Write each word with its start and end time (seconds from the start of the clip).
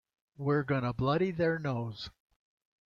We're 0.35 0.63
gonna 0.63 0.93
bloody 0.93 1.29
their 1.29 1.59
nose! 1.59 2.09